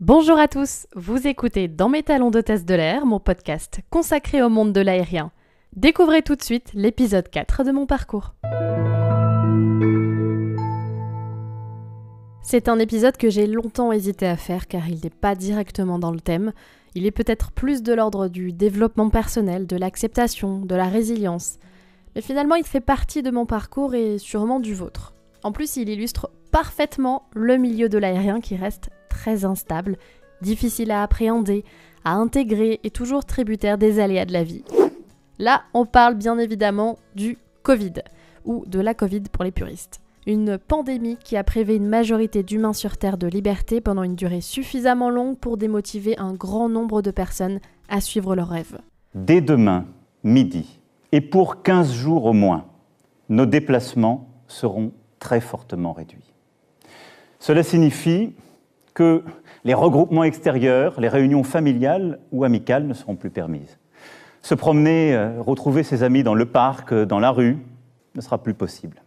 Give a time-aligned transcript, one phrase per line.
[0.00, 4.48] Bonjour à tous, vous écoutez Dans mes talons d'hôtesse de l'air, mon podcast consacré au
[4.48, 5.32] monde de l'aérien.
[5.74, 8.32] Découvrez tout de suite l'épisode 4 de mon parcours.
[12.42, 16.12] C'est un épisode que j'ai longtemps hésité à faire car il n'est pas directement dans
[16.12, 16.52] le thème.
[16.94, 21.58] Il est peut-être plus de l'ordre du développement personnel, de l'acceptation, de la résilience.
[22.14, 25.14] Mais finalement, il fait partie de mon parcours et sûrement du vôtre.
[25.42, 29.96] En plus, il illustre parfaitement le milieu de l'aérien qui reste très instable,
[30.42, 31.64] difficile à appréhender,
[32.04, 34.62] à intégrer et toujours tributaire des aléas de la vie.
[35.40, 37.94] Là, on parle bien évidemment du Covid,
[38.44, 40.00] ou de la Covid pour les puristes.
[40.26, 44.40] Une pandémie qui a privé une majorité d'humains sur Terre de liberté pendant une durée
[44.40, 48.78] suffisamment longue pour démotiver un grand nombre de personnes à suivre leurs rêves.
[49.14, 49.86] Dès demain,
[50.22, 50.78] midi,
[51.10, 52.66] et pour 15 jours au moins,
[53.28, 56.32] nos déplacements seront très fortement réduits.
[57.40, 58.32] Cela signifie
[58.98, 59.22] que
[59.62, 63.78] les regroupements extérieurs, les réunions familiales ou amicales ne seront plus permises.
[64.42, 67.58] Se promener, euh, retrouver ses amis dans le parc, euh, dans la rue,
[68.16, 69.00] ne sera plus possible.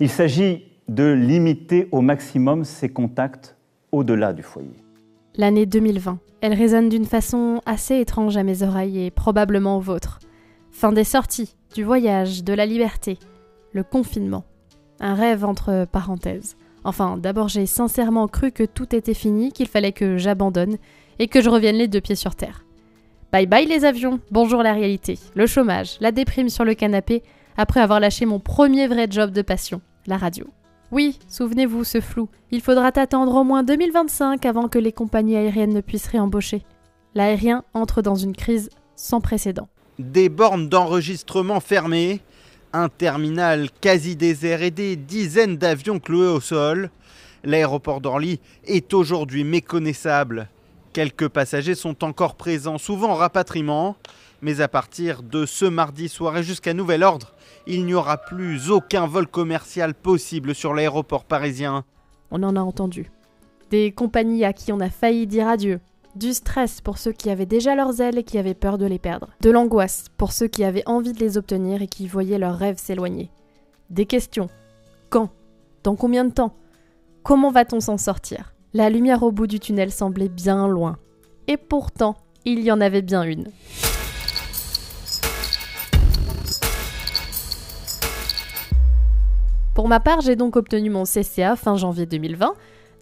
[0.00, 3.56] Il s'agit de limiter au maximum ces contacts
[3.92, 4.82] au-delà du foyer.
[5.36, 10.18] L'année 2020, elle résonne d'une façon assez étrange à mes oreilles et probablement aux vôtres.
[10.72, 13.20] Fin des sorties, du voyage, de la liberté,
[13.70, 14.42] le confinement.
[14.98, 16.56] Un rêve entre parenthèses.
[16.86, 20.76] Enfin, d'abord j'ai sincèrement cru que tout était fini, qu'il fallait que j'abandonne
[21.18, 22.64] et que je revienne les deux pieds sur terre.
[23.32, 27.24] Bye bye les avions, bonjour la réalité, le chômage, la déprime sur le canapé,
[27.56, 30.46] après avoir lâché mon premier vrai job de passion, la radio.
[30.92, 35.74] Oui, souvenez-vous ce flou, il faudra attendre au moins 2025 avant que les compagnies aériennes
[35.74, 36.62] ne puissent réembaucher.
[37.16, 39.66] L'aérien entre dans une crise sans précédent.
[39.98, 42.20] Des bornes d'enregistrement fermées,
[42.72, 46.90] un terminal quasi désert et des dizaines d'avions cloués au sol.
[47.44, 50.48] L'aéroport d'Orly est aujourd'hui méconnaissable.
[50.92, 53.96] Quelques passagers sont encore présents, souvent en rapatriement,
[54.42, 57.34] mais à partir de ce mardi soir et jusqu'à nouvel ordre,
[57.66, 61.84] il n'y aura plus aucun vol commercial possible sur l'aéroport parisien.
[62.30, 63.10] On en a entendu.
[63.70, 65.80] Des compagnies à qui on a failli dire adieu,
[66.16, 68.98] du stress pour ceux qui avaient déjà leurs ailes et qui avaient peur de les
[68.98, 69.28] perdre.
[69.40, 72.78] De l'angoisse pour ceux qui avaient envie de les obtenir et qui voyaient leurs rêves
[72.78, 73.30] s'éloigner.
[73.90, 74.48] Des questions.
[75.10, 75.30] Quand?
[75.82, 76.54] Dans combien de temps?
[77.22, 78.54] Comment va-t-on s'en sortir?
[78.72, 80.96] La lumière au bout du tunnel semblait bien loin.
[81.48, 83.48] Et pourtant, il y en avait bien une.
[89.74, 92.54] Pour ma part, j'ai donc obtenu mon CCA fin janvier 2020,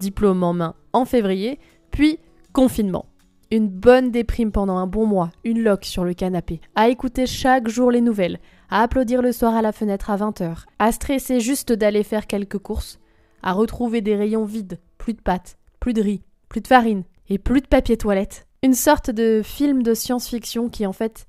[0.00, 1.58] diplôme en main en février,
[1.90, 2.18] puis
[2.52, 3.06] Confinement.
[3.50, 7.68] Une bonne déprime pendant un bon mois, une loque sur le canapé, à écouter chaque
[7.68, 11.72] jour les nouvelles, à applaudir le soir à la fenêtre à 20h, à stresser juste
[11.72, 12.98] d'aller faire quelques courses,
[13.42, 17.38] à retrouver des rayons vides, plus de pâtes, plus de riz, plus de farine et
[17.38, 18.46] plus de papier toilette.
[18.62, 21.26] Une sorte de film de science-fiction qui en fait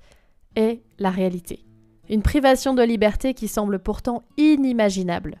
[0.56, 1.64] est la réalité.
[2.10, 5.40] Une privation de liberté qui semble pourtant inimaginable.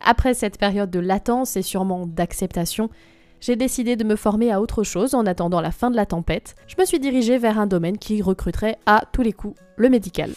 [0.00, 2.90] Après cette période de latence et sûrement d'acceptation,
[3.40, 6.54] j'ai décidé de me former à autre chose en attendant la fin de la tempête.
[6.66, 10.30] Je me suis dirigée vers un domaine qui recruterait à tous les coups le médical.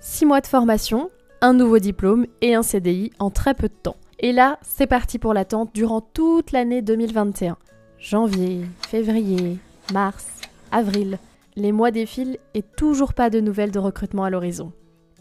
[0.00, 1.10] Six mois de formation,
[1.40, 3.96] un nouveau diplôme et un CDI en très peu de temps.
[4.18, 7.56] Et là, c'est parti pour l'attente durant toute l'année 2021.
[7.98, 9.58] Janvier, février,
[9.92, 10.26] mars,
[10.72, 11.18] avril.
[11.56, 14.72] Les mois défilent et toujours pas de nouvelles de recrutement à l'horizon.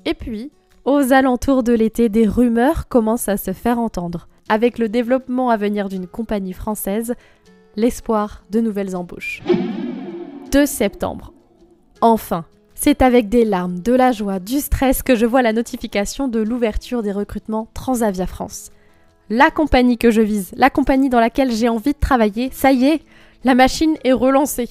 [0.06, 0.52] Et puis,
[0.86, 5.58] aux alentours de l'été, des rumeurs commencent à se faire entendre avec le développement à
[5.58, 7.14] venir d'une compagnie française,
[7.76, 9.42] l'espoir de nouvelles embauches.
[10.52, 11.32] 2 septembre.
[12.02, 16.28] Enfin, c'est avec des larmes, de la joie, du stress que je vois la notification
[16.28, 18.72] de l'ouverture des recrutements Transavia France.
[19.30, 22.86] La compagnie que je vise, la compagnie dans laquelle j'ai envie de travailler, ça y
[22.86, 23.02] est,
[23.44, 24.70] la machine est relancée.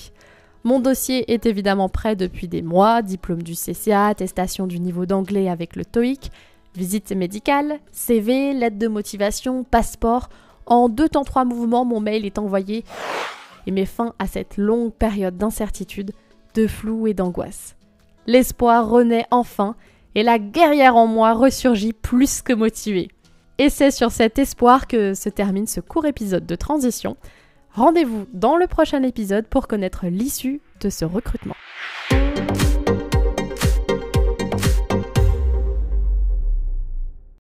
[0.64, 5.48] Mon dossier est évidemment prêt depuis des mois, diplôme du CCA, attestation du niveau d'anglais
[5.48, 6.32] avec le TOEIC,
[6.74, 10.28] Visite médicale, CV, lettre de motivation, passeport.
[10.66, 12.84] En deux temps trois mouvements, mon mail est envoyé
[13.66, 16.12] et met fin à cette longue période d'incertitude,
[16.54, 17.76] de flou et d'angoisse.
[18.26, 19.76] L'espoir renaît enfin
[20.14, 23.08] et la guerrière en moi ressurgit plus que motivée.
[23.58, 27.16] Et c'est sur cet espoir que se termine ce court épisode de transition.
[27.72, 31.56] Rendez-vous dans le prochain épisode pour connaître l'issue de ce recrutement.